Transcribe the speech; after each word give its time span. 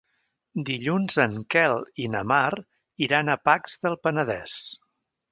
Dilluns 0.67 1.17
en 1.23 1.35
Quel 1.55 1.83
i 2.05 2.07
na 2.13 2.23
Mar 2.31 2.49
iran 3.07 3.29
a 3.29 3.35
Pacs 3.49 3.75
del 3.83 3.99
Penedès. 4.07 4.57